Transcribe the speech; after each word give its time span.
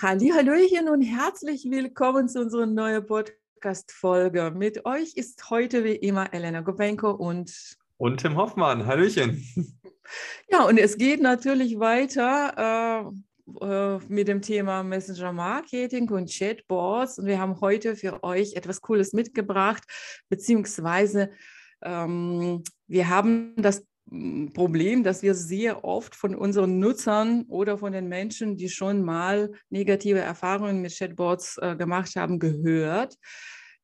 Hallöchen 0.00 0.88
und 0.88 1.02
herzlich 1.02 1.64
willkommen 1.68 2.28
zu 2.28 2.40
unserer 2.40 2.66
neuen 2.66 3.04
Podcast-Folge. 3.04 4.52
Mit 4.54 4.86
euch 4.86 5.14
ist 5.16 5.50
heute 5.50 5.82
wie 5.82 5.96
immer 5.96 6.32
Elena 6.32 6.60
Gopenko 6.60 7.10
und 7.10 7.76
und 7.96 8.20
Tim 8.20 8.36
Hoffmann. 8.36 8.86
Hallöchen. 8.86 9.44
Ja, 10.50 10.64
und 10.64 10.78
es 10.78 10.96
geht 10.96 11.20
natürlich 11.20 11.78
weiter 11.78 13.12
äh, 13.60 13.66
äh, 13.66 13.98
mit 14.08 14.28
dem 14.28 14.40
Thema 14.40 14.82
Messenger 14.82 15.32
Marketing 15.34 16.08
und 16.08 16.30
Chatboards. 16.30 17.18
Und 17.18 17.26
wir 17.26 17.38
haben 17.38 17.60
heute 17.60 17.94
für 17.94 18.22
euch 18.22 18.54
etwas 18.54 18.80
Cooles 18.80 19.12
mitgebracht, 19.12 19.82
beziehungsweise 20.30 21.30
ähm, 21.82 22.62
wir 22.86 23.08
haben 23.10 23.52
das 23.56 23.84
Problem, 24.54 25.02
dass 25.02 25.22
wir 25.22 25.34
sehr 25.34 25.84
oft 25.84 26.14
von 26.14 26.34
unseren 26.34 26.78
Nutzern 26.78 27.42
oder 27.48 27.76
von 27.76 27.92
den 27.92 28.08
Menschen, 28.08 28.56
die 28.56 28.70
schon 28.70 29.02
mal 29.02 29.52
negative 29.68 30.20
Erfahrungen 30.20 30.80
mit 30.80 30.96
Chatbots 30.96 31.58
äh, 31.58 31.76
gemacht 31.76 32.16
haben, 32.16 32.38
gehört, 32.38 33.16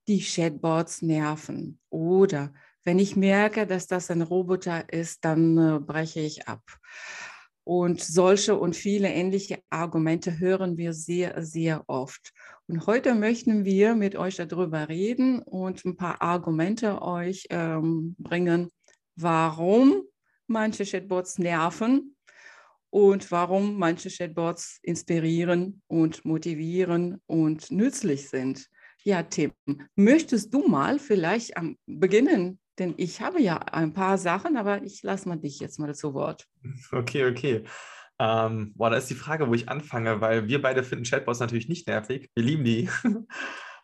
die 0.09 0.21
Chatbots 0.21 1.03
nerven. 1.03 1.79
Oder 1.91 2.55
wenn 2.85 2.99
ich 2.99 3.17
merke, 3.17 3.67
dass 3.67 3.87
das 3.87 4.11
ein 4.11 4.23
Roboter 4.23 4.91
ist, 4.91 5.25
dann 5.25 5.59
äh, 5.59 5.81
breche 5.81 6.21
ich 6.21 6.49
ab. 6.49 6.63
Und 7.65 8.03
solche 8.03 8.57
und 8.57 8.77
viele 8.77 9.09
ähnliche 9.09 9.59
Argumente 9.71 10.39
hören 10.39 10.77
wir 10.77 10.93
sehr, 10.93 11.43
sehr 11.45 11.83
oft. 11.87 12.33
Und 12.67 12.87
heute 12.87 13.15
möchten 13.15 13.65
wir 13.65 13.95
mit 13.95 14.17
euch 14.17 14.37
darüber 14.37 14.89
reden 14.89 15.41
und 15.41 15.85
ein 15.85 15.97
paar 15.97 16.21
Argumente 16.21 17.03
euch 17.03 17.47
ähm, 17.51 18.17
bringen, 18.19 18.71
warum 19.17 20.03
manche 20.47 20.85
Chatbots 20.85 21.39
nerven 21.39 22.17
und 22.91 23.31
warum 23.31 23.79
manche 23.79 24.09
Chatbots 24.09 24.79
inspirieren 24.83 25.83
und 25.87 26.25
motivieren 26.25 27.21
und 27.27 27.71
nützlich 27.71 28.29
sind. 28.29 28.69
Ja, 29.03 29.23
Tim, 29.23 29.53
möchtest 29.97 30.55
du 30.55 30.69
mal 30.69 30.99
vielleicht 30.99 31.57
am 31.57 31.77
beginnen? 31.87 32.59
Denn 32.79 32.95
ich 32.97 33.21
habe 33.21 33.41
ja 33.41 33.59
ein 33.59 33.93
paar 33.93 34.19
Sachen, 34.19 34.57
aber 34.57 34.83
ich 34.83 35.03
lasse 35.03 35.29
mal 35.29 35.37
dich 35.37 35.61
jetzt 35.61 35.79
mal 35.79 35.95
zu 35.95 36.15
Wort. 36.15 36.47
Okay, 36.91 37.27
okay. 37.27 37.65
Ähm, 38.19 38.73
boah, 38.77 38.91
da 38.91 38.97
ist 38.97 39.11
die 39.11 39.15
Frage, 39.15 39.49
wo 39.49 39.55
ich 39.55 39.69
anfange, 39.69 40.21
weil 40.21 40.49
wir 40.49 40.63
beide 40.63 40.85
finden 40.85 41.05
Chatbots 41.05 41.41
natürlich 41.41 41.69
nicht 41.69 41.87
nervig. 41.89 42.31
Wir 42.35 42.45
lieben 42.45 42.65
die. 42.65 42.89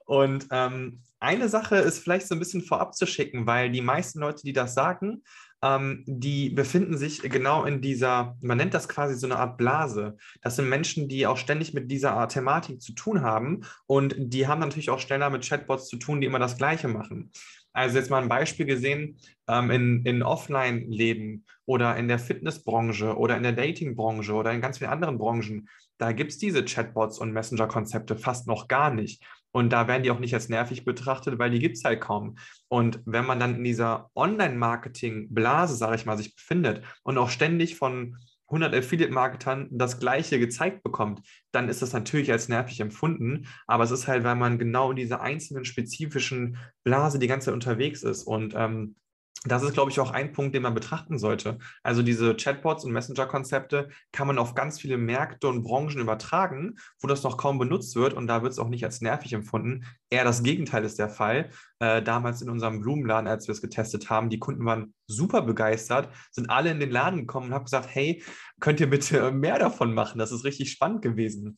Und 0.07 0.49
ähm, 0.51 1.03
eine 1.21 1.49
Sache 1.49 1.77
ist 1.77 2.01
vielleicht 2.01 2.27
so 2.27 2.35
ein 2.35 2.39
bisschen 2.41 2.63
vorab 2.63 2.95
zu 2.95 3.07
schicken, 3.07 3.47
weil 3.47 3.71
die 3.71 3.83
meisten 3.83 4.21
Leute, 4.21 4.43
die 4.45 4.53
das 4.53 4.75
sagen, 4.75 5.23
ähm, 5.63 6.05
die 6.07 6.51
befinden 6.51 6.97
sich 6.97 7.23
genau 7.23 7.65
in 7.65 7.81
dieser, 7.81 8.37
man 8.41 8.57
nennt 8.57 8.75
das 8.75 8.89
quasi 8.89 9.15
so 9.15 9.27
eine 9.27 9.39
Art 9.39 9.59
Blase. 9.59 10.17
Das 10.43 10.57
sind 10.57 10.69
Menschen, 10.69 11.09
die 11.09 11.27
auch 11.27 11.37
ständig 11.37 11.75
mit 11.75 11.91
dieser 11.91 12.13
Art 12.13 12.33
Thematik 12.33 12.81
zu 12.81 12.93
tun 12.93 13.23
haben 13.23 13.63
und 13.87 14.15
die 14.19 14.47
haben 14.47 14.61
natürlich 14.61 14.91
auch 14.91 15.01
schneller 15.01 15.31
mit 15.31 15.47
Chatbots 15.47 15.89
zu 15.89 15.97
tun, 15.97 16.21
die 16.21 16.27
immer 16.27 16.39
das 16.39 16.57
Gleiche 16.57 16.89
machen. 16.89 17.31
Also 17.73 17.99
jetzt 17.99 18.11
mal 18.11 18.23
ein 18.23 18.29
Beispiel 18.29 18.67
gesehen, 18.67 19.19
ähm, 19.47 19.71
in, 19.71 20.05
in 20.05 20.23
Offline-Läden 20.23 21.45
oder 21.67 21.97
in 21.97 22.09
der 22.09 22.19
Fitnessbranche 22.19 23.17
oder 23.17 23.37
in 23.37 23.45
der 23.45 23.53
Datingbranche 23.53 24.33
oder 24.33 24.53
in 24.53 24.61
ganz 24.61 24.79
vielen 24.79 24.91
anderen 24.91 25.19
Branchen, 25.19 25.69
da 25.99 26.13
gibt 26.13 26.33
es 26.33 26.39
diese 26.39 26.65
Chatbots 26.65 27.19
und 27.19 27.33
Messenger-Konzepte 27.33 28.17
fast 28.17 28.47
noch 28.49 28.67
gar 28.67 28.93
nicht. 28.93 29.23
Und 29.53 29.73
da 29.73 29.89
werden 29.89 30.03
die 30.03 30.11
auch 30.11 30.19
nicht 30.21 30.35
als 30.35 30.49
nervig 30.49 30.85
betrachtet, 30.85 31.39
weil 31.39 31.51
die 31.51 31.59
gibt 31.59 31.77
es 31.77 31.85
halt 31.85 32.01
kaum. 32.01 32.37
Und 32.69 33.01
wenn 33.05 33.27
man 33.27 33.41
dann 33.41 33.57
in 33.57 33.65
dieser 33.65 34.11
Online-Marketing-Blase, 34.15 35.75
sage 35.75 35.97
ich 35.97 36.07
mal, 36.07 36.17
sich 36.17 36.35
befindet 36.35 36.85
und 37.03 37.19
auch 37.19 37.31
ständig 37.31 37.77
von 37.77 38.17
100 38.51 38.75
Affiliate-Marketern 38.75 39.69
das 39.71 40.01
Gleiche 40.01 40.39
gezeigt 40.39 40.83
bekommt, 40.83 41.21
dann 41.53 41.69
ist 41.69 41.83
das 41.83 41.93
natürlich 41.93 42.33
als 42.33 42.49
nervig 42.49 42.81
empfunden. 42.81 43.47
Aber 43.67 43.85
es 43.85 43.93
ist 43.93 44.09
halt, 44.09 44.25
weil 44.25 44.37
man 44.37 44.59
genau 44.59 44.91
in 44.91 44.97
dieser 44.97 45.21
einzelnen 45.21 45.65
spezifischen 45.65 46.59
Blase 46.83 47.19
die 47.19 47.29
ganze 47.29 47.47
Zeit 47.47 47.55
unterwegs 47.55 48.03
ist. 48.03 48.25
Und 48.25 48.55
ähm, 48.57 48.97
das 49.45 49.63
ist, 49.63 49.73
glaube 49.73 49.91
ich, 49.91 49.99
auch 50.01 50.11
ein 50.11 50.33
Punkt, 50.33 50.55
den 50.55 50.63
man 50.63 50.75
betrachten 50.75 51.19
sollte. 51.19 51.59
Also 51.83 52.03
diese 52.03 52.35
Chatbots 52.35 52.85
und 52.85 52.93
Messenger-Konzepte 52.93 53.89
kann 54.13 54.27
man 54.27 54.37
auf 54.37 54.55
ganz 54.55 54.79
viele 54.79 54.99
Märkte 54.99 55.49
und 55.49 55.63
Branchen 55.63 55.99
übertragen, 55.99 56.77
wo 57.01 57.09
das 57.09 57.23
noch 57.23 57.39
kaum 57.39 57.59
benutzt 57.59 57.97
wird 57.97 58.13
und 58.13 58.27
da 58.27 58.43
wird 58.43 58.53
es 58.53 58.59
auch 58.59 58.69
nicht 58.69 58.85
als 58.85 59.01
nervig 59.01 59.33
empfunden. 59.33 59.87
Eher 60.11 60.25
das 60.25 60.43
Gegenteil 60.43 60.85
ist 60.85 60.99
der 60.99 61.09
Fall. 61.09 61.49
Äh, 61.79 62.03
damals 62.03 62.43
in 62.43 62.51
unserem 62.51 62.81
Blumenladen, 62.81 63.29
als 63.29 63.49
wir 63.49 63.53
es 63.53 63.63
getestet 63.63 64.11
haben, 64.11 64.29
die 64.29 64.39
Kunden 64.39 64.65
waren 64.67 64.93
super 65.07 65.41
begeistert, 65.41 66.11
sind 66.31 66.51
alle 66.51 66.71
in 66.71 66.81
den 66.81 66.91
Laden 66.91 67.21
gekommen 67.21 67.47
und 67.47 67.55
haben 67.55 67.65
gesagt, 67.65 67.89
hey, 67.91 68.23
könnt 68.61 68.81
ihr 68.81 68.91
bitte 68.91 69.31
mehr 69.33 69.59
davon 69.59 69.95
machen? 69.95 70.19
Das 70.19 70.33
ist 70.33 70.45
richtig 70.45 70.71
spannend 70.71 71.01
gewesen. 71.01 71.57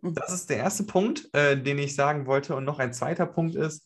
Mhm. 0.00 0.14
Das 0.14 0.32
ist 0.32 0.48
der 0.48 0.58
erste 0.58 0.84
Punkt, 0.84 1.28
äh, 1.34 1.60
den 1.60 1.78
ich 1.78 1.96
sagen 1.96 2.26
wollte. 2.26 2.54
Und 2.54 2.64
noch 2.64 2.78
ein 2.78 2.92
zweiter 2.92 3.26
Punkt 3.26 3.56
ist, 3.56 3.84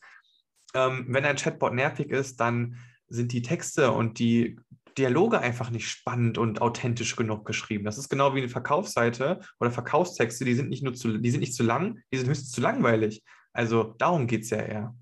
ähm, 0.75 1.07
wenn 1.09 1.25
ein 1.25 1.37
Chatbot 1.37 1.73
nervig 1.73 2.11
ist, 2.11 2.39
dann 2.39 2.77
sind 3.11 3.33
die 3.33 3.41
Texte 3.41 3.91
und 3.91 4.19
die 4.19 4.57
Dialoge 4.97 5.39
einfach 5.39 5.69
nicht 5.69 5.87
spannend 5.89 6.37
und 6.37 6.61
authentisch 6.61 7.15
genug 7.15 7.45
geschrieben. 7.45 7.85
Das 7.85 7.97
ist 7.97 8.09
genau 8.09 8.35
wie 8.35 8.39
eine 8.39 8.49
Verkaufsseite 8.49 9.39
oder 9.59 9.71
Verkaufstexte, 9.71 10.45
die 10.45 10.55
sind 10.55 10.69
nicht 10.69 10.83
nur 10.83 10.93
zu, 10.93 11.17
die 11.17 11.31
sind 11.31 11.39
nicht 11.39 11.53
zu 11.53 11.63
lang, 11.63 11.99
die 12.11 12.17
sind 12.17 12.27
höchstens 12.27 12.51
zu 12.51 12.61
langweilig. 12.61 13.23
Also 13.53 13.95
darum 13.97 14.27
geht 14.27 14.43
es 14.43 14.49
ja 14.49 14.57
eher. 14.57 14.95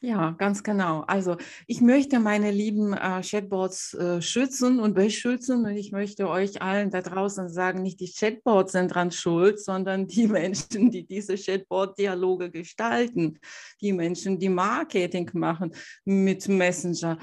Ja, 0.00 0.32
ganz 0.32 0.62
genau. 0.62 1.00
Also 1.06 1.36
ich 1.66 1.80
möchte 1.80 2.20
meine 2.20 2.50
lieben 2.50 2.92
äh, 2.92 3.22
Chatbots 3.22 3.94
äh, 3.94 4.20
schützen 4.20 4.78
und 4.78 4.94
beschützen 4.94 5.64
und 5.64 5.74
ich 5.74 5.90
möchte 5.90 6.28
euch 6.28 6.60
allen 6.60 6.90
da 6.90 7.00
draußen 7.00 7.48
sagen, 7.48 7.82
nicht 7.82 8.00
die 8.00 8.12
Chatbots 8.12 8.72
sind 8.72 8.88
dran 8.88 9.10
schuld, 9.10 9.58
sondern 9.58 10.06
die 10.06 10.26
Menschen, 10.28 10.90
die 10.90 11.06
diese 11.06 11.36
Chatbot-Dialoge 11.36 12.50
gestalten, 12.50 13.38
die 13.80 13.92
Menschen, 13.92 14.38
die 14.38 14.50
Marketing 14.50 15.30
machen 15.32 15.72
mit 16.04 16.46
Messenger, 16.46 17.18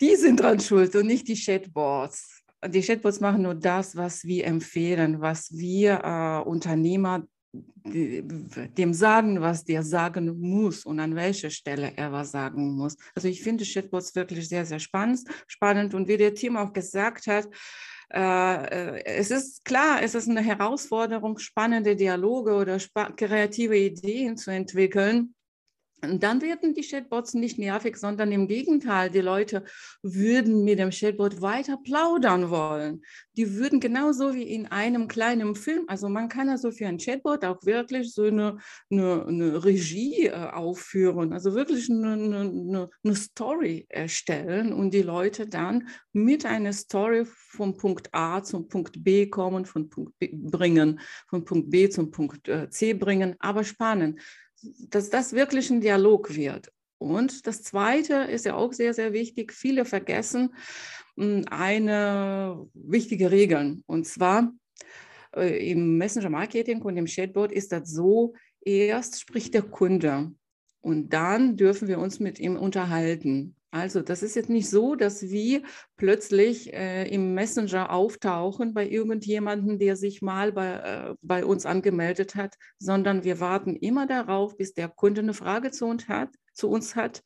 die 0.00 0.14
sind 0.16 0.40
dran 0.40 0.60
schuld 0.60 0.94
und 0.94 1.06
nicht 1.06 1.26
die 1.26 1.40
Chatbots. 1.40 2.42
Die 2.64 2.80
Chatbots 2.80 3.18
machen 3.18 3.42
nur 3.42 3.56
das, 3.56 3.96
was 3.96 4.22
wir 4.22 4.46
empfehlen, 4.46 5.20
was 5.20 5.50
wir 5.52 6.00
äh, 6.04 6.48
Unternehmer 6.48 7.26
dem 7.52 8.94
sagen, 8.94 9.40
was 9.40 9.64
der 9.64 9.82
sagen 9.82 10.40
muss 10.40 10.86
und 10.86 11.00
an 11.00 11.14
welcher 11.14 11.50
Stelle 11.50 11.92
er 11.96 12.10
was 12.12 12.30
sagen 12.30 12.74
muss. 12.76 12.96
Also 13.14 13.28
ich 13.28 13.42
finde 13.42 13.64
Chatbots 13.64 14.14
wirklich 14.14 14.48
sehr, 14.48 14.64
sehr 14.64 14.78
spannend, 14.78 15.94
und 15.94 16.08
wie 16.08 16.16
der 16.16 16.34
Team 16.34 16.56
auch 16.56 16.72
gesagt 16.72 17.26
hat, 17.26 17.48
äh, 18.10 19.04
es 19.04 19.30
ist 19.30 19.64
klar, 19.64 20.02
es 20.02 20.14
ist 20.14 20.28
eine 20.28 20.42
Herausforderung, 20.42 21.38
spannende 21.38 21.96
Dialoge 21.96 22.54
oder 22.54 22.78
kreative 23.16 23.76
Ideen 23.76 24.36
zu 24.36 24.50
entwickeln. 24.50 25.34
Und 26.04 26.22
dann 26.24 26.42
werden 26.42 26.74
die 26.74 26.82
Chatbots 26.82 27.34
nicht 27.34 27.58
nervig, 27.58 27.96
sondern 27.96 28.32
im 28.32 28.48
Gegenteil, 28.48 29.08
die 29.08 29.20
Leute 29.20 29.62
würden 30.02 30.64
mit 30.64 30.80
dem 30.80 30.90
Chatbot 30.90 31.40
weiter 31.40 31.78
plaudern 31.82 32.50
wollen. 32.50 33.02
Die 33.36 33.54
würden 33.54 33.78
genauso 33.78 34.34
wie 34.34 34.42
in 34.42 34.66
einem 34.66 35.06
kleinen 35.06 35.54
Film, 35.54 35.84
also 35.86 36.08
man 36.08 36.28
kann 36.28 36.48
also 36.48 36.72
für 36.72 36.88
ein 36.88 36.98
Chatbot 36.98 37.44
auch 37.44 37.64
wirklich 37.64 38.12
so 38.12 38.24
eine, 38.24 38.58
eine, 38.90 39.26
eine 39.26 39.64
Regie 39.64 40.26
äh, 40.26 40.32
aufführen, 40.32 41.32
also 41.32 41.54
wirklich 41.54 41.88
eine, 41.88 42.14
eine, 42.14 42.90
eine 43.04 43.14
Story 43.14 43.86
erstellen 43.88 44.72
und 44.72 44.92
die 44.92 45.02
Leute 45.02 45.46
dann 45.46 45.86
mit 46.12 46.44
einer 46.44 46.72
Story 46.72 47.24
vom 47.26 47.76
Punkt 47.76 48.08
A 48.12 48.42
zum 48.42 48.66
Punkt 48.66 49.04
B 49.04 49.28
kommen, 49.28 49.66
von 49.66 49.88
Punkt 49.88 50.18
B 50.18 50.30
bringen, 50.32 50.98
von 51.28 51.44
Punkt 51.44 51.70
B 51.70 51.88
zum 51.88 52.10
Punkt 52.10 52.48
äh, 52.48 52.68
C 52.70 52.92
bringen, 52.92 53.36
aber 53.38 53.62
spannend 53.62 54.20
dass 54.90 55.10
das 55.10 55.32
wirklich 55.32 55.70
ein 55.70 55.80
Dialog 55.80 56.34
wird. 56.34 56.72
Und 56.98 57.46
das 57.46 57.62
Zweite 57.62 58.14
ist 58.14 58.44
ja 58.44 58.54
auch 58.54 58.72
sehr, 58.72 58.94
sehr 58.94 59.12
wichtig. 59.12 59.52
Viele 59.52 59.84
vergessen 59.84 60.54
hm, 61.16 61.44
eine 61.50 62.66
wichtige 62.74 63.30
Regel. 63.30 63.82
Und 63.86 64.06
zwar 64.06 64.52
äh, 65.36 65.70
im 65.70 65.98
Messenger 65.98 66.30
Marketing 66.30 66.82
und 66.82 66.96
im 66.96 67.06
Chatbot 67.06 67.52
ist 67.52 67.72
das 67.72 67.90
so, 67.90 68.34
erst 68.60 69.20
spricht 69.20 69.54
der 69.54 69.62
Kunde 69.62 70.32
und 70.80 71.12
dann 71.12 71.56
dürfen 71.56 71.88
wir 71.88 71.98
uns 71.98 72.20
mit 72.20 72.38
ihm 72.38 72.56
unterhalten. 72.56 73.56
Also 73.72 74.02
das 74.02 74.22
ist 74.22 74.36
jetzt 74.36 74.50
nicht 74.50 74.68
so, 74.68 74.96
dass 74.96 75.22
wir 75.22 75.62
plötzlich 75.96 76.74
äh, 76.74 77.08
im 77.08 77.32
Messenger 77.32 77.90
auftauchen 77.90 78.74
bei 78.74 78.86
irgendjemandem, 78.86 79.78
der 79.78 79.96
sich 79.96 80.20
mal 80.20 80.52
bei, 80.52 80.72
äh, 80.74 81.14
bei 81.22 81.42
uns 81.46 81.64
angemeldet 81.64 82.34
hat, 82.34 82.56
sondern 82.78 83.24
wir 83.24 83.40
warten 83.40 83.74
immer 83.74 84.06
darauf, 84.06 84.58
bis 84.58 84.74
der 84.74 84.88
Kunde 84.88 85.22
eine 85.22 85.32
Frage 85.32 85.70
zu 85.70 85.86
uns 85.86 86.06
hat, 86.06 86.28
zu 86.52 86.68
uns 86.68 86.96
hat 86.96 87.22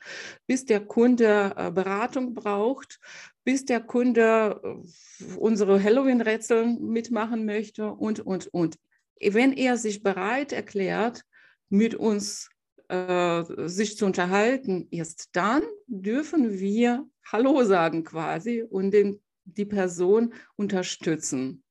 bis 0.47 0.65
der 0.65 0.87
Kunde 0.87 1.53
äh, 1.57 1.73
Beratung 1.73 2.35
braucht, 2.35 3.01
bis 3.43 3.65
der 3.65 3.81
Kunde 3.81 4.61
äh, 4.63 5.35
unsere 5.35 5.83
Halloween-Rätsel 5.83 6.79
mitmachen 6.79 7.45
möchte 7.45 7.91
und, 7.91 8.21
und, 8.21 8.47
und. 8.55 8.79
Wenn 9.21 9.53
er 9.53 9.79
sich 9.79 10.05
bereit 10.05 10.53
erklärt, 10.53 11.25
mit 11.69 11.97
uns 11.97 12.51
äh, 12.89 13.45
sich 13.69 13.97
zu 13.97 14.07
unterhalten, 14.07 14.89
erst 14.91 15.31
dann 15.33 15.63
dürfen 15.87 16.59
wir 16.59 17.07
Hallo 17.31 17.65
sagen 17.65 18.05
quasi 18.05 18.63
und 18.63 18.93
den, 18.93 19.21
die 19.45 19.65
Person 19.65 20.35
unterstützen. 20.57 21.65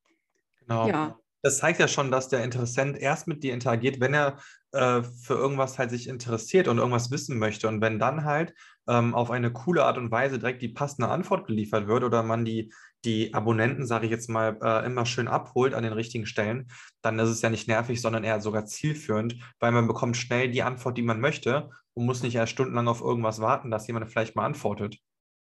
Genau. 0.60 0.88
Ja. 0.88 1.20
das 1.42 1.60
zeigt 1.60 1.80
ja 1.80 1.88
schon, 1.88 2.10
dass 2.12 2.28
der 2.28 2.44
Interessent 2.44 2.98
erst 2.98 3.28
mit 3.28 3.44
dir 3.44 3.54
interagiert, 3.54 4.00
wenn 4.00 4.14
er 4.14 4.40
äh, 4.76 5.04
für 5.04 5.34
irgendwas 5.36 5.80
halt 5.80 5.90
sich 5.90 6.08
interessiert 6.08 6.68
und 6.68 6.78
irgendwas 6.78 7.10
wissen 7.12 7.40
möchte. 7.40 7.68
Und 7.68 7.82
wenn 7.82 7.98
dann 7.98 8.26
halt 8.26 8.54
ähm, 8.88 9.16
auf 9.16 9.32
eine 9.32 9.52
coole 9.52 9.86
Art 9.86 9.98
und 9.98 10.12
Weise 10.12 10.38
direkt 10.38 10.62
die 10.62 10.70
passende 10.70 11.10
Antwort 11.10 11.48
geliefert 11.48 11.88
wird 11.88 12.04
oder 12.04 12.24
man 12.24 12.46
die, 12.46 12.72
die 13.04 13.34
Abonnenten, 13.34 13.86
sage 13.86 14.06
ich 14.06 14.12
jetzt 14.12 14.30
mal, 14.30 14.58
äh, 14.62 14.86
immer 14.86 15.06
schön 15.06 15.28
abholt 15.28 15.74
an 15.74 15.84
den 15.84 15.94
richtigen 15.94 16.26
Stellen, 16.26 16.70
dann 17.02 17.18
ist 17.20 17.30
es 17.30 17.42
ja 17.42 17.50
nicht 17.50 17.68
nervig, 17.68 18.02
sondern 18.02 18.24
eher 18.24 18.42
sogar 18.42 18.66
zielführend, 18.66 19.38
weil 19.60 19.72
man 19.72 19.88
bekommt 19.88 20.18
schnell 20.18 20.52
die 20.52 20.64
Antwort, 20.64 20.98
die 20.98 21.04
man 21.04 21.20
möchte 21.20 21.70
und 21.94 22.06
muss 22.06 22.24
nicht 22.24 22.36
erst 22.36 22.52
stundenlang 22.52 22.88
auf 22.88 23.02
irgendwas 23.02 23.40
warten, 23.40 23.72
dass 23.72 23.88
jemand 23.88 24.10
vielleicht 24.10 24.36
mal 24.36 24.46
antwortet. 24.46 24.98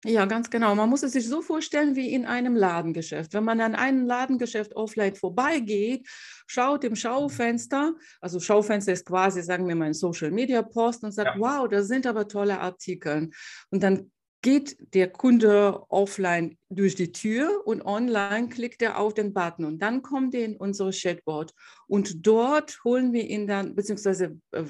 Ja, 0.04 0.24
ganz 0.24 0.48
genau. 0.48 0.74
Man 0.74 0.88
muss 0.88 1.02
es 1.02 1.12
sich 1.12 1.28
so 1.28 1.42
vorstellen 1.42 1.94
wie 1.94 2.12
in 2.12 2.24
einem 2.24 2.56
Ladengeschäft. 2.56 3.34
Wenn 3.34 3.44
man 3.44 3.60
an 3.60 3.74
einem 3.74 4.06
Ladengeschäft 4.06 4.74
offline 4.74 5.14
vorbeigeht, 5.14 6.08
schaut 6.46 6.84
im 6.84 6.96
Schaufenster, 6.96 7.94
also 8.20 8.40
Schaufenster 8.40 8.92
ist 8.94 9.04
quasi, 9.04 9.42
sagen 9.42 9.68
wir 9.68 9.74
mal, 9.74 9.86
ein 9.86 9.94
Social 9.94 10.30
Media 10.30 10.62
Post 10.62 11.04
und 11.04 11.12
sagt, 11.12 11.36
ja. 11.36 11.40
wow, 11.40 11.68
das 11.68 11.88
sind 11.88 12.06
aber 12.06 12.26
tolle 12.28 12.60
Artikel. 12.60 13.28
Und 13.70 13.82
dann 13.82 14.10
geht 14.42 14.94
der 14.94 15.08
Kunde 15.08 15.82
offline 15.90 16.56
durch 16.70 16.94
die 16.94 17.12
Tür 17.12 17.60
und 17.66 17.82
online 17.82 18.48
klickt 18.48 18.80
er 18.80 18.98
auf 18.98 19.12
den 19.12 19.34
Button 19.34 19.66
und 19.66 19.80
dann 19.80 20.00
kommt 20.00 20.34
er 20.34 20.46
in 20.46 20.56
unsere 20.56 20.92
Chatbot 20.92 21.52
und 21.86 22.26
dort 22.26 22.82
holen 22.84 23.12
wir 23.12 23.28
ihn 23.28 23.46
dann, 23.46 23.74
beziehungsweise 23.74 24.40
äh, 24.52 24.64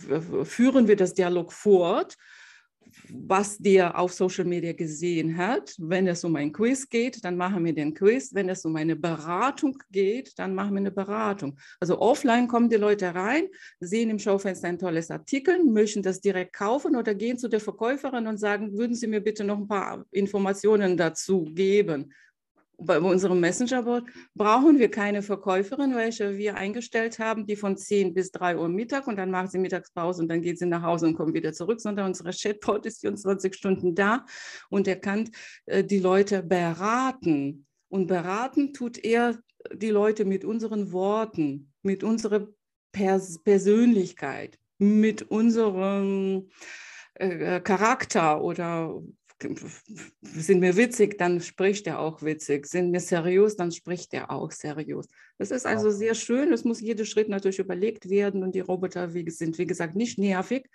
führen 0.44 0.88
wir 0.88 0.96
das 0.96 1.14
Dialog 1.14 1.52
fort 1.52 2.16
was 3.10 3.58
der 3.58 3.98
auf 3.98 4.12
Social 4.12 4.44
Media 4.44 4.72
gesehen 4.72 5.36
hat. 5.36 5.74
Wenn 5.78 6.06
es 6.06 6.24
um 6.24 6.36
ein 6.36 6.52
Quiz 6.52 6.88
geht, 6.88 7.24
dann 7.24 7.36
machen 7.36 7.64
wir 7.64 7.74
den 7.74 7.94
Quiz. 7.94 8.34
Wenn 8.34 8.48
es 8.48 8.64
um 8.64 8.76
eine 8.76 8.96
Beratung 8.96 9.78
geht, 9.90 10.38
dann 10.38 10.54
machen 10.54 10.72
wir 10.72 10.78
eine 10.78 10.90
Beratung. 10.90 11.58
Also 11.80 12.00
offline 12.00 12.48
kommen 12.48 12.68
die 12.68 12.76
Leute 12.76 13.14
rein, 13.14 13.44
sehen 13.80 14.10
im 14.10 14.18
Schaufenster 14.18 14.68
ein 14.68 14.78
tolles 14.78 15.10
Artikel, 15.10 15.64
möchten 15.64 16.02
das 16.02 16.20
direkt 16.20 16.52
kaufen 16.52 16.96
oder 16.96 17.14
gehen 17.14 17.38
zu 17.38 17.48
der 17.48 17.60
Verkäuferin 17.60 18.26
und 18.26 18.38
sagen, 18.38 18.76
würden 18.76 18.94
Sie 18.94 19.06
mir 19.06 19.20
bitte 19.20 19.44
noch 19.44 19.58
ein 19.58 19.68
paar 19.68 20.04
Informationen 20.10 20.96
dazu 20.96 21.44
geben 21.44 22.12
bei 22.82 22.98
unserem 22.98 23.40
Messengerbot 23.40 24.04
brauchen 24.34 24.78
wir 24.78 24.90
keine 24.90 25.22
Verkäuferin, 25.22 25.94
welche 25.94 26.36
wir 26.36 26.56
eingestellt 26.56 27.18
haben, 27.18 27.46
die 27.46 27.56
von 27.56 27.76
10 27.76 28.14
bis 28.14 28.30
3 28.32 28.56
Uhr 28.56 28.68
Mittag 28.68 29.06
und 29.06 29.16
dann 29.16 29.30
macht 29.30 29.50
sie 29.52 29.58
Mittagspause 29.58 30.22
und 30.22 30.28
dann 30.28 30.42
geht 30.42 30.58
sie 30.58 30.66
nach 30.66 30.82
Hause 30.82 31.06
und 31.06 31.14
kommt 31.14 31.34
wieder 31.34 31.52
zurück, 31.52 31.80
sondern 31.80 32.06
unsere 32.06 32.30
Chatbot 32.30 32.86
ist 32.86 33.00
24 33.00 33.54
Stunden 33.54 33.94
da 33.94 34.24
und 34.70 34.88
er 34.88 34.96
kann 34.96 35.30
äh, 35.66 35.84
die 35.84 35.98
Leute 35.98 36.42
beraten. 36.42 37.66
Und 37.88 38.06
beraten 38.06 38.72
tut 38.72 38.98
er 38.98 39.38
die 39.72 39.90
Leute 39.90 40.24
mit 40.24 40.44
unseren 40.44 40.92
Worten, 40.92 41.72
mit 41.82 42.04
unserer 42.04 42.46
Pers 42.92 43.42
Persönlichkeit, 43.42 44.58
mit 44.78 45.22
unserem 45.22 46.48
äh, 47.14 47.60
Charakter 47.60 48.42
oder 48.42 49.02
sind 50.22 50.62
wir 50.62 50.76
witzig, 50.76 51.18
dann 51.18 51.40
spricht 51.40 51.86
er 51.86 51.98
auch 51.98 52.22
witzig. 52.22 52.66
Sind 52.66 52.92
wir 52.92 53.00
seriös, 53.00 53.56
dann 53.56 53.72
spricht 53.72 54.12
er 54.14 54.30
auch 54.30 54.50
seriös. 54.50 55.08
Das 55.38 55.50
ist 55.50 55.66
also 55.66 55.90
sehr 55.90 56.14
schön. 56.14 56.52
Es 56.52 56.64
muss 56.64 56.80
jeder 56.80 57.04
Schritt 57.04 57.28
natürlich 57.28 57.58
überlegt 57.58 58.08
werden 58.08 58.42
und 58.42 58.54
die 58.54 58.60
Roboter 58.60 59.10
sind, 59.10 59.58
wie 59.58 59.66
gesagt, 59.66 59.96
nicht 59.96 60.18
nervig, 60.18 60.68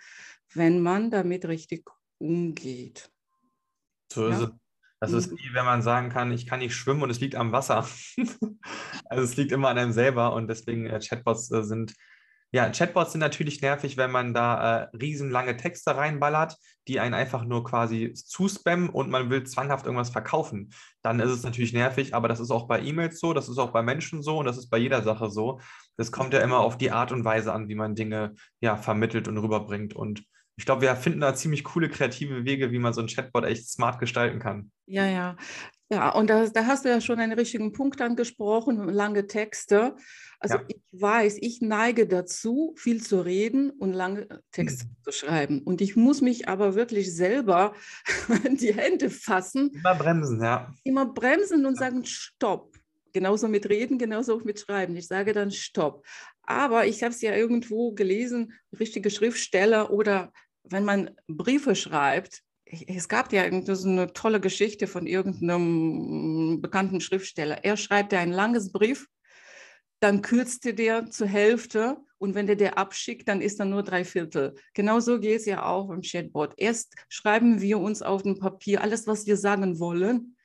wenn 0.54 0.82
man 0.82 1.12
damit 1.12 1.48
richtig 1.48 1.90
umgeht. 2.18 3.10
So 4.12 4.30
ja? 4.30 4.36
ist 4.36 4.42
es. 4.42 4.50
Das 5.02 5.12
ist 5.12 5.32
mhm. 5.32 5.38
wie 5.38 5.54
wenn 5.54 5.66
man 5.66 5.82
sagen 5.82 6.10
kann, 6.10 6.32
ich 6.32 6.48
kann 6.48 6.60
nicht 6.60 6.74
schwimmen 6.74 7.04
und 7.04 7.10
es 7.10 7.20
liegt 7.20 7.36
am 7.36 7.52
Wasser. 7.52 7.88
also 9.06 9.24
es 9.24 9.36
liegt 9.36 9.52
immer 9.52 9.70
an 9.70 9.78
einem 9.78 9.92
selber 9.92 10.34
und 10.34 10.48
deswegen 10.48 10.88
äh, 10.88 11.00
Chatbots 11.00 11.52
äh, 11.52 11.64
sind 11.64 11.94
ja, 12.56 12.70
Chatbots 12.70 13.12
sind 13.12 13.20
natürlich 13.20 13.62
nervig, 13.62 13.98
wenn 13.98 14.12
man 14.12 14.34
da 14.34 14.84
äh, 14.84 14.88
riesenlange 14.96 15.58
Texte 15.58 15.98
reinballert, 15.98 16.56
die 16.88 17.02
einen 17.02 17.14
einfach 17.14 17.44
nur 17.44 17.66
quasi 17.66 18.14
zuspammen 18.14 18.88
und 18.88 19.10
man 19.10 19.30
will 19.30 19.44
zwanghaft 19.44 19.86
irgendwas 19.86 20.12
verkaufen. 20.12 20.72
Dann 21.02 21.20
ist 21.20 21.32
es 21.32 21.44
natürlich 21.44 21.74
nervig, 21.74 22.16
aber 22.16 22.30
das 22.30 22.40
ist 22.40 22.52
auch 22.52 22.66
bei 22.66 22.82
E-Mails 22.82 23.20
so, 23.20 23.34
das 23.34 23.50
ist 23.50 23.58
auch 23.58 23.72
bei 23.72 23.84
Menschen 23.84 24.24
so 24.24 24.38
und 24.38 24.46
das 24.46 24.58
ist 24.58 24.70
bei 24.70 24.78
jeder 24.78 25.02
Sache 25.02 25.30
so. 25.30 25.60
Das 25.98 26.14
kommt 26.14 26.34
ja 26.34 26.40
immer 26.40 26.60
auf 26.60 26.78
die 26.78 26.92
Art 26.92 27.12
und 27.12 27.26
Weise 27.26 27.52
an, 27.52 27.68
wie 27.68 27.76
man 27.76 27.94
Dinge 27.94 28.36
ja, 28.62 28.78
vermittelt 28.78 29.28
und 29.28 29.38
rüberbringt. 29.38 29.94
Und 29.94 30.24
ich 30.56 30.66
glaube, 30.66 30.84
wir 30.84 30.96
finden 30.96 31.20
da 31.20 31.36
ziemlich 31.36 31.66
coole 31.66 31.90
kreative 31.90 32.46
Wege, 32.46 32.72
wie 32.72 32.80
man 32.80 32.94
so 32.94 33.02
ein 33.02 33.08
Chatbot 33.08 33.44
echt 33.44 33.70
smart 33.70 34.00
gestalten 34.00 34.40
kann. 34.40 34.72
Ja, 34.86 35.06
ja. 35.06 35.36
Ja, 35.92 36.10
und 36.10 36.30
da, 36.32 36.48
da 36.48 36.66
hast 36.66 36.86
du 36.86 36.90
ja 36.90 37.00
schon 37.00 37.20
einen 37.20 37.34
richtigen 37.34 37.72
Punkt 37.72 38.02
angesprochen, 38.02 38.90
lange 38.90 39.28
Texte. 39.28 39.96
Also 40.40 40.56
ja. 40.56 40.64
ich 40.68 40.82
weiß, 40.92 41.38
ich 41.42 41.62
neige 41.62 42.08
dazu, 42.08 42.74
viel 42.76 43.04
zu 43.04 43.22
reden 43.22 43.70
und 43.70 43.94
lange 43.94 44.28
Texte 44.52 44.86
mhm. 44.86 44.96
zu 45.04 45.12
schreiben. 45.12 45.62
Und 45.62 45.82
ich 45.82 45.96
muss 45.96 46.22
mich 46.22 46.48
aber 46.48 46.74
wirklich 46.74 47.16
selber 47.16 47.74
die 48.60 48.74
Hände 48.74 49.12
fassen. 49.12 49.72
Immer 49.74 49.96
bremsen, 49.96 50.42
ja. 50.42 50.74
Immer 50.84 51.06
bremsen 51.06 51.66
und 51.66 51.78
sagen, 51.78 52.04
stopp. 52.06 52.76
Genauso 53.14 53.48
mit 53.48 53.70
Reden, 53.70 53.98
genauso 53.98 54.36
auch 54.36 54.44
mit 54.44 54.60
Schreiben. 54.60 54.96
Ich 54.98 55.08
sage 55.08 55.32
dann 55.32 55.50
Stopp. 55.50 56.06
Aber 56.42 56.86
ich 56.86 57.02
habe 57.02 57.14
es 57.14 57.22
ja 57.22 57.34
irgendwo 57.34 57.94
gelesen, 57.94 58.54
richtige 58.78 59.10
Schriftsteller 59.10 59.90
oder 59.92 60.34
wenn 60.64 60.84
man 60.84 61.12
Briefe 61.28 61.76
schreibt, 61.76 62.44
es 62.66 63.08
gab 63.08 63.32
ja 63.32 63.44
so 63.76 63.88
eine 63.88 64.12
tolle 64.14 64.40
Geschichte 64.40 64.88
von 64.88 65.06
irgendeinem 65.06 66.62
bekannten 66.62 67.00
Schriftsteller. 67.00 67.64
Er 67.64 67.78
schreibt 67.78 68.12
ja 68.12 68.20
ein 68.20 68.32
langes 68.32 68.72
Brief, 68.72 69.08
dann 70.00 70.22
kürzt 70.22 70.66
er 70.66 70.74
der 70.74 71.10
zur 71.10 71.28
Hälfte 71.28 71.98
und 72.18 72.36
wenn 72.36 72.48
der 72.48 72.56
der 72.56 72.78
abschickt, 72.78 73.28
dann 73.28 73.42
ist 73.42 73.60
er 73.60 73.66
nur 73.66 73.84
drei 73.84 74.04
Viertel. 74.04 74.56
Genauso 74.74 75.20
geht 75.20 75.40
es 75.40 75.46
ja 75.46 75.66
auch 75.66 75.90
im 75.90 76.02
Chatbot. 76.02 76.54
Erst 76.58 76.96
schreiben 77.08 77.62
wir 77.62 77.80
uns 77.80 78.02
auf 78.02 78.24
dem 78.24 78.40
Papier 78.40 78.82
alles, 78.82 79.08
was 79.08 79.26
wir 79.26 79.38
sagen 79.38 79.80
wollen, 79.80 80.36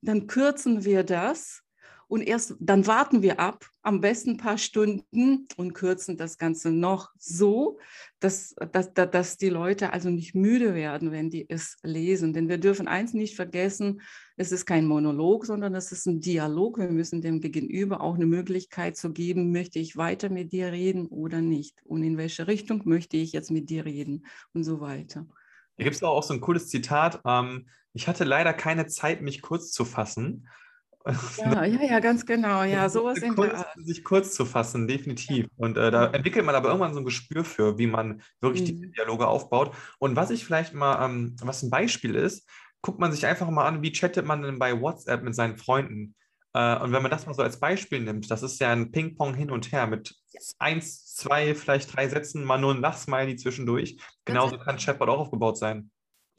dann 0.00 0.26
kürzen 0.26 0.84
wir 0.84 1.04
das 1.04 1.62
und 2.08 2.22
erst 2.22 2.54
dann 2.58 2.86
warten 2.86 3.20
wir 3.20 3.38
ab, 3.38 3.66
am 3.82 4.00
besten 4.00 4.30
ein 4.30 4.36
paar 4.38 4.56
Stunden 4.56 5.46
und 5.56 5.74
kürzen 5.74 6.16
das 6.16 6.38
Ganze 6.38 6.70
noch 6.70 7.10
so, 7.18 7.78
dass, 8.18 8.54
dass, 8.72 8.94
dass 8.94 9.36
die 9.36 9.50
Leute 9.50 9.92
also 9.92 10.08
nicht 10.08 10.34
müde 10.34 10.74
werden, 10.74 11.12
wenn 11.12 11.28
die 11.28 11.48
es 11.48 11.76
lesen. 11.82 12.32
Denn 12.32 12.48
wir 12.48 12.56
dürfen 12.56 12.88
eins 12.88 13.12
nicht 13.12 13.36
vergessen, 13.36 14.00
es 14.36 14.52
ist 14.52 14.64
kein 14.64 14.86
Monolog, 14.86 15.44
sondern 15.44 15.74
es 15.74 15.92
ist 15.92 16.06
ein 16.06 16.20
Dialog. 16.20 16.78
Wir 16.78 16.90
müssen 16.90 17.20
dem 17.20 17.40
Gegenüber 17.40 18.00
auch 18.00 18.14
eine 18.14 18.26
Möglichkeit 18.26 18.96
zu 18.96 19.12
geben, 19.12 19.52
möchte 19.52 19.78
ich 19.78 19.98
weiter 19.98 20.30
mit 20.30 20.52
dir 20.52 20.72
reden 20.72 21.06
oder 21.08 21.42
nicht? 21.42 21.82
Und 21.84 22.02
in 22.02 22.16
welche 22.16 22.46
Richtung 22.46 22.82
möchte 22.86 23.18
ich 23.18 23.32
jetzt 23.32 23.50
mit 23.50 23.68
dir 23.68 23.84
reden 23.84 24.24
und 24.54 24.64
so 24.64 24.80
weiter. 24.80 25.26
Hier 25.76 25.84
gibt 25.84 25.96
es 25.96 26.02
auch 26.02 26.22
so 26.22 26.32
ein 26.32 26.40
cooles 26.40 26.68
Zitat. 26.68 27.20
Ähm, 27.26 27.66
ich 27.92 28.08
hatte 28.08 28.24
leider 28.24 28.54
keine 28.54 28.86
Zeit, 28.86 29.20
mich 29.20 29.42
kurz 29.42 29.72
zu 29.72 29.84
fassen. 29.84 30.48
Ja, 31.38 31.64
ja, 31.64 31.82
ja, 31.82 32.00
ganz 32.00 32.26
genau. 32.26 32.62
Ja, 32.62 32.88
sowas 32.88 33.18
in 33.18 33.34
kurz, 33.34 33.64
Sich 33.76 34.04
kurz 34.04 34.34
zu 34.34 34.44
fassen, 34.44 34.86
definitiv. 34.86 35.46
Ja. 35.46 35.50
Und 35.56 35.76
äh, 35.76 35.90
da 35.90 36.06
entwickelt 36.06 36.44
man 36.44 36.54
aber 36.54 36.68
irgendwann 36.68 36.94
so 36.94 37.00
ein 37.00 37.04
Gespür 37.04 37.44
für, 37.44 37.78
wie 37.78 37.86
man 37.86 38.22
wirklich 38.40 38.72
mhm. 38.72 38.82
die 38.82 38.90
Dialoge 38.92 39.26
aufbaut. 39.26 39.74
Und 39.98 40.16
was 40.16 40.30
ich 40.30 40.44
vielleicht 40.44 40.74
mal, 40.74 41.04
ähm, 41.04 41.36
was 41.42 41.62
ein 41.62 41.70
Beispiel 41.70 42.14
ist, 42.14 42.48
guckt 42.82 43.00
man 43.00 43.12
sich 43.12 43.26
einfach 43.26 43.48
mal 43.50 43.66
an, 43.66 43.82
wie 43.82 43.92
chattet 43.92 44.26
man 44.26 44.42
denn 44.42 44.58
bei 44.58 44.80
WhatsApp 44.80 45.22
mit 45.22 45.34
seinen 45.34 45.56
Freunden. 45.56 46.14
Äh, 46.54 46.78
und 46.78 46.92
wenn 46.92 47.02
man 47.02 47.10
das 47.10 47.26
mal 47.26 47.34
so 47.34 47.42
als 47.42 47.60
Beispiel 47.60 48.00
nimmt, 48.00 48.30
das 48.30 48.42
ist 48.42 48.60
ja 48.60 48.72
ein 48.72 48.90
Ping-Pong 48.90 49.34
hin 49.34 49.50
und 49.50 49.72
her 49.72 49.86
mit 49.86 50.14
eins, 50.58 51.14
zwei, 51.14 51.54
vielleicht 51.54 51.94
drei 51.94 52.08
Sätzen, 52.08 52.44
mal 52.44 52.58
nur 52.58 52.74
ein 52.74 52.80
Lachsmiley 52.80 53.36
zwischendurch. 53.36 53.98
Genauso 54.24 54.58
kann 54.58 54.76
Chatbot 54.76 55.08
auch 55.08 55.20
aufgebaut 55.20 55.58
sein. 55.58 55.90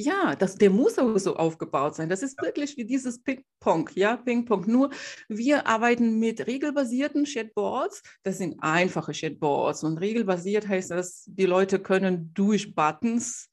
Ja, 0.01 0.34
das, 0.34 0.56
der 0.56 0.70
muss 0.70 0.98
auch 0.98 1.18
so 1.18 1.36
aufgebaut 1.36 1.94
sein. 1.94 2.08
Das 2.08 2.24
ist 2.24 2.41
wirklich 2.41 2.77
wie 2.77 2.86
dieses 2.86 3.22
Ping-Pong, 3.22 3.89
ja, 3.96 4.15
Ping-Pong. 4.15 4.63
Nur 4.65 4.91
wir 5.27 5.68
arbeiten 5.68 6.20
mit 6.20 6.48
regelbasierten 6.48 7.25
Chatboards. 7.25 8.01
Das 8.24 8.38
sind 8.38 8.63
einfache 8.63 9.12
Chatboards. 9.12 9.84
Und 9.84 9.98
regelbasiert 9.98 10.70
heißt 10.70 10.91
das, 10.91 11.25
die 11.27 11.46
Leute 11.46 11.79
können 11.79 12.34
durch 12.34 12.74
Buttons 12.74 13.50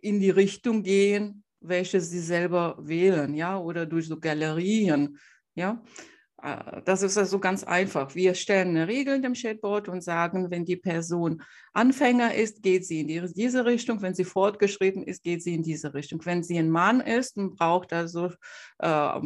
in 0.00 0.18
die 0.18 0.30
Richtung 0.30 0.82
gehen, 0.82 1.44
welche 1.60 2.00
sie 2.00 2.20
selber 2.20 2.76
wählen, 2.80 3.32
ja, 3.34 3.56
oder 3.56 3.86
durch 3.86 4.08
so 4.08 4.18
Galerien, 4.18 5.16
ja. 5.54 5.80
Äh, 6.42 6.82
das 6.84 7.02
ist 7.02 7.18
also 7.18 7.38
ganz 7.38 7.64
einfach. 7.64 8.14
Wir 8.14 8.34
stellen 8.34 8.68
eine 8.68 8.88
Regel 8.88 9.16
in 9.16 9.22
dem 9.22 9.34
Chatbot 9.34 9.88
und 9.88 10.02
sagen, 10.02 10.50
wenn 10.50 10.64
die 10.64 10.76
Person 10.76 11.42
Anfänger 11.72 12.34
ist, 12.34 12.62
geht 12.62 12.86
sie 12.86 13.00
in 13.00 13.32
diese 13.34 13.64
Richtung. 13.64 14.02
Wenn 14.02 14.14
sie 14.14 14.24
fortgeschritten 14.24 15.02
ist, 15.02 15.22
geht 15.22 15.42
sie 15.42 15.54
in 15.54 15.62
diese 15.62 15.94
Richtung. 15.94 16.24
Wenn 16.24 16.42
sie 16.42 16.58
ein 16.58 16.70
Mann 16.70 17.00
ist 17.00 17.36
und 17.36 17.56
braucht 17.56 17.92
also 17.92 18.30
äh, 18.78 19.20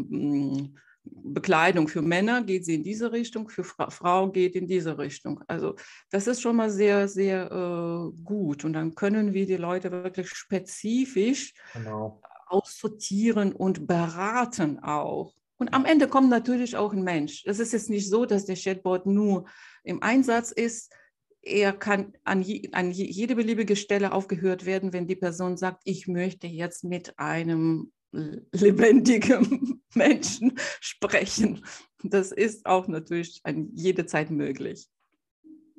Bekleidung 1.04 1.88
für 1.88 2.02
Männer, 2.02 2.42
geht 2.42 2.64
sie 2.64 2.76
in 2.76 2.85
diese 2.85 3.11
Richtung. 3.12 3.49
Für 3.49 3.64
Fra 3.64 3.90
Frau 3.90 4.31
geht 4.31 4.54
in 4.54 4.66
diese 4.66 4.99
Richtung. 4.99 5.42
Also 5.49 5.75
das 6.11 6.26
ist 6.26 6.40
schon 6.40 6.57
mal 6.57 6.71
sehr, 6.71 7.09
sehr 7.09 7.50
äh, 7.50 8.23
gut. 8.23 8.64
Und 8.64 8.73
dann 8.75 8.95
können 8.95 9.35
wir 9.35 9.47
die 9.47 9.57
Leute 9.57 9.90
wirklich 9.90 10.31
spezifisch 10.31 11.54
genau. 11.73 12.23
aussortieren 12.47 13.52
und 13.52 13.87
beraten 13.87 14.78
auch. 14.78 15.35
Und 15.62 15.75
am 15.75 15.85
Ende 15.85 16.09
kommt 16.09 16.28
natürlich 16.28 16.76
auch 16.76 16.92
ein 16.92 17.04
Mensch. 17.04 17.45
Es 17.47 17.61
ist 17.61 17.73
jetzt 17.73 17.88
nicht 17.88 18.11
so, 18.11 18.26
dass 18.26 18.47
der 18.47 18.57
Chatbot 18.57 19.07
nur 19.07 19.45
im 19.85 20.02
Einsatz 20.02 20.50
ist. 20.50 20.92
Er 21.40 21.73
kann 21.73 22.14
an, 22.25 22.42
je, 22.42 22.69
an 22.73 22.90
jede 22.90 23.37
beliebige 23.37 23.76
Stelle 23.76 24.11
aufgehört 24.11 24.66
werden, 24.66 24.92
wenn 24.92 25.07
die 25.07 25.14
Person 25.14 25.57
sagt, 25.57 25.83
ich 25.85 26.09
möchte 26.09 26.49
jetzt 26.49 26.83
mit 26.83 27.16
einem 27.16 27.92
lebendigen 28.11 29.85
Menschen 29.95 30.59
sprechen. 30.81 31.64
Das 32.02 32.33
ist 32.33 32.66
auch 32.66 32.88
natürlich 32.88 33.40
an 33.45 33.69
jede 33.73 34.04
Zeit 34.07 34.33
möglich. 34.33 34.88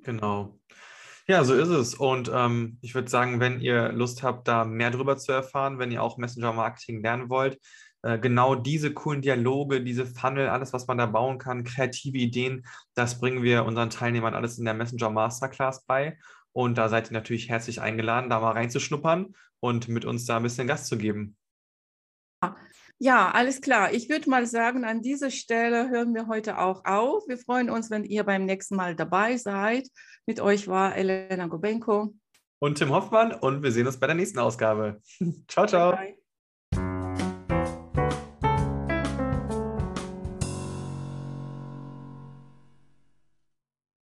Genau. 0.02 0.62
Ja, 1.28 1.44
so 1.44 1.56
ist 1.56 1.68
es. 1.68 1.94
Und 1.94 2.32
ähm, 2.34 2.78
ich 2.80 2.96
würde 2.96 3.10
sagen, 3.10 3.42
wenn 3.42 3.60
ihr 3.60 3.92
Lust 3.92 4.24
habt, 4.24 4.48
da 4.48 4.64
mehr 4.64 4.92
darüber 4.92 5.18
zu 5.18 5.34
erfahren, 5.34 5.78
wenn 5.78 5.92
ihr 5.92 6.02
auch 6.02 6.18
Messenger-Marketing 6.18 7.02
lernen 7.02 7.30
wollt, 7.30 7.60
genau 8.04 8.56
diese 8.56 8.94
coolen 8.94 9.22
Dialoge, 9.22 9.82
diese 9.82 10.06
Funnel, 10.06 10.50
alles, 10.50 10.74
was 10.74 10.88
man 10.88 10.98
da 10.98 11.06
bauen 11.06 11.38
kann, 11.38 11.64
kreative 11.64 12.18
Ideen, 12.18 12.66
das 12.96 13.20
bringen 13.20 13.44
wir 13.44 13.66
unseren 13.66 13.90
Teilnehmern 13.90 14.34
alles 14.34 14.58
in 14.58 14.66
der 14.66 14.74
Messenger 14.74 15.10
Masterclass 15.10 15.86
bei. 15.86 16.18
Und 16.52 16.78
da 16.78 16.90
seid 16.90 17.10
ihr 17.10 17.14
natürlich 17.14 17.50
herzlich 17.50 17.82
eingeladen, 17.82 18.30
da 18.30 18.40
mal 18.40 18.52
reinzuschnuppern 18.52 19.34
und 19.60 19.88
mit 19.88 20.06
uns 20.06 20.26
da 20.26 20.38
ein 20.38 20.44
bisschen 20.44 20.68
Gast 20.68 20.88
zu 20.88 20.98
geben. 20.98 21.36
Ja, 23.00 23.32
alles 23.32 23.62
klar. 23.62 23.92
Ich 23.94 24.10
würde 24.10 24.30
mal 24.30 24.46
sagen, 24.46 24.86
an 24.86 25.02
dieser 25.02 25.32
Stelle 25.32 25.90
hören 25.90 26.14
wir 26.14 26.28
heute 26.28 26.60
auch 26.60 26.86
auf. 26.86 27.28
Wir 27.28 27.38
freuen 27.38 27.70
uns, 27.70 27.90
wenn 27.90 28.04
ihr 28.04 28.24
beim 28.24 28.46
nächsten 28.46 28.76
Mal 28.76 28.96
dabei 28.96 29.38
seid. 29.38 29.88
Mit 30.26 30.40
euch 30.40 30.68
war 30.68 30.96
Elena 30.96 31.48
Gobenko 31.48 32.14
und 32.64 32.78
Tim 32.78 32.92
Hoffmann 32.92 33.34
und 33.34 33.62
wir 33.62 33.74
sehen 33.74 33.88
uns 33.88 34.00
bei 34.00 34.08
der 34.08 34.16
nächsten 34.16 34.40
Ausgabe. 34.40 35.02
ciao, 35.50 35.68
ciao. 35.68 35.92
Bye, 35.92 35.98
bye. 35.98 36.23